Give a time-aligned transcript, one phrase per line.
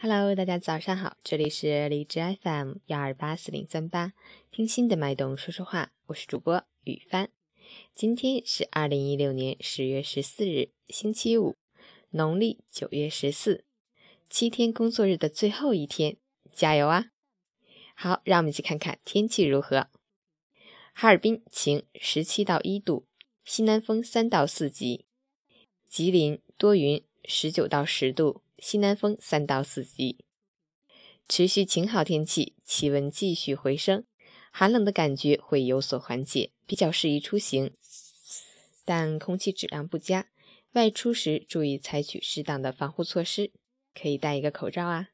[0.00, 4.12] Hello，大家早上好，这里是荔枝 FM 幺二八四零三八，
[4.48, 7.30] 听心的脉动说说话，我是主播雨帆。
[7.96, 11.56] 今天是二零一六年十月十四日，星期五，
[12.10, 13.64] 农历九月十四，
[14.30, 16.16] 七天工作日的最后一天，
[16.52, 17.06] 加油啊！
[17.96, 19.88] 好，让我们一起看看天气如何。
[20.94, 23.08] 哈尔滨晴，十七到一度，
[23.44, 25.06] 西南风三到四级。
[25.88, 28.42] 吉林多云，十九到十度。
[28.58, 30.24] 西南风三到四级，
[31.28, 34.04] 持续晴好天气，气温继续回升，
[34.50, 37.72] 寒冷的感觉会有所缓解，比较适宜出行。
[38.84, 40.28] 但空气质量不佳，
[40.72, 43.52] 外出时注意采取适当的防护措施，
[43.94, 45.10] 可以戴一个口罩啊。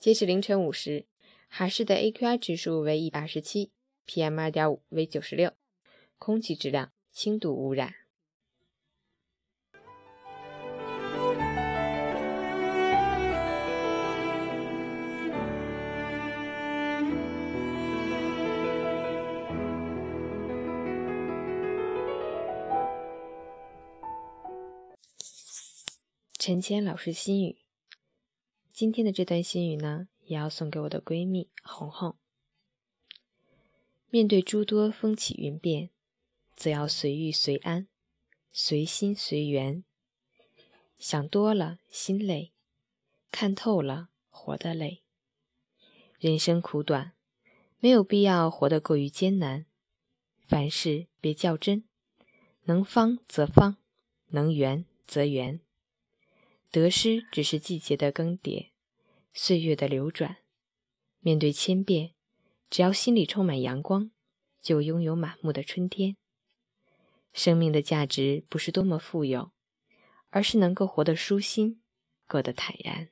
[0.00, 1.06] 截止凌晨五时，
[1.48, 3.72] 哈市的 AQI 指数为一百二十七
[4.06, 5.52] ，PM 二点五为九十六，
[6.18, 8.03] 空气质量轻度污染。
[26.46, 27.56] 陈谦老师心语，
[28.70, 32.18] 今天的这段心语呢，也要送给我的闺蜜红红。
[34.10, 35.88] 面对诸多风起云变，
[36.54, 37.88] 则要随遇随安，
[38.52, 39.84] 随心随缘。
[40.98, 42.52] 想多了心累，
[43.30, 45.02] 看透了活得累。
[46.18, 47.14] 人生苦短，
[47.78, 49.64] 没有必要活得过于艰难。
[50.46, 51.88] 凡事别较真，
[52.64, 53.78] 能方则方，
[54.26, 55.63] 能圆则圆。
[56.74, 58.70] 得失只是季节的更迭，
[59.32, 60.38] 岁月的流转。
[61.20, 62.14] 面对千变，
[62.68, 64.10] 只要心里充满阳光，
[64.60, 66.16] 就拥有满目的春天。
[67.32, 69.52] 生命的价值不是多么富有，
[70.30, 71.80] 而是能够活得舒心，
[72.26, 73.10] 过得坦然。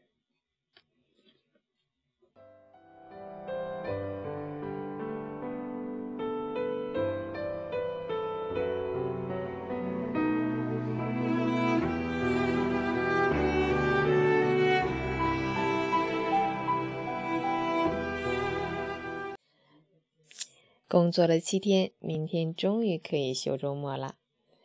[20.93, 24.17] 工作了七天，明天终于可以休周末了。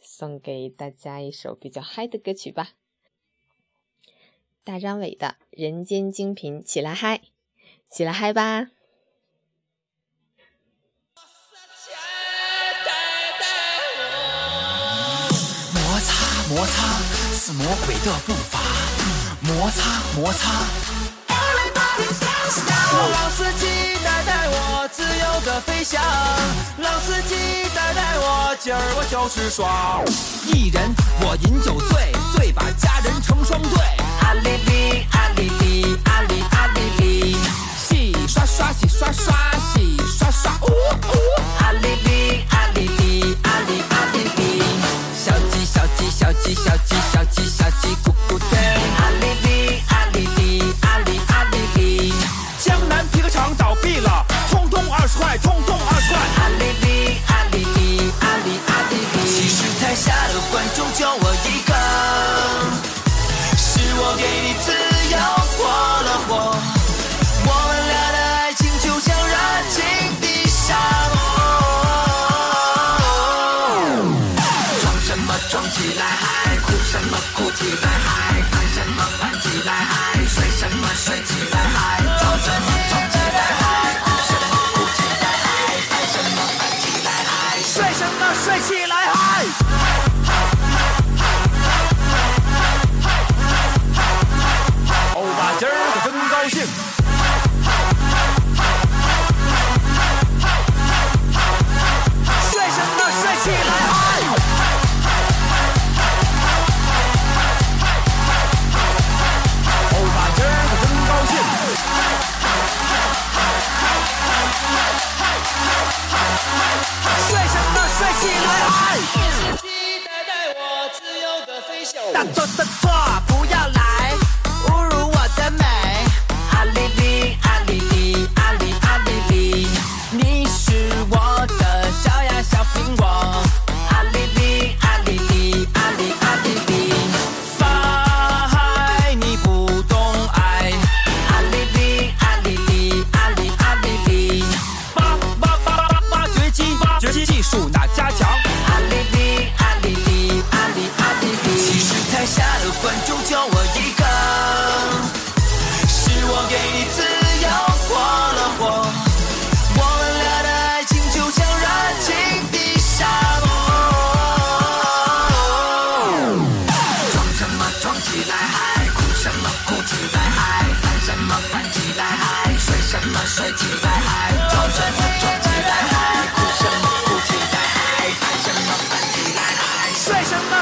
[0.01, 2.71] 送给大家一首比较嗨的歌曲吧，
[4.65, 7.21] 大张伟的《人间精品》，起来嗨，
[7.89, 8.71] 起来嗨吧！
[15.73, 16.99] 摩擦摩擦
[17.37, 18.59] 是魔鬼的步伐，
[19.43, 22.26] 摩擦摩擦。
[22.49, 23.67] 老司机
[24.05, 26.01] 带带我自由的飞翔，
[26.77, 27.35] 老司机
[27.75, 30.01] 带带我，今儿我就是爽。
[30.45, 31.76] 一人我饮酒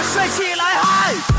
[0.03, 1.34] 帅起来，嗨！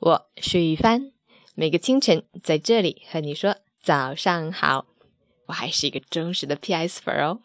[0.00, 1.12] 我是雨帆，
[1.54, 4.86] 每个清晨在这里和你说早上好。
[5.48, 7.42] 我还是一个忠实的 PS 粉哦。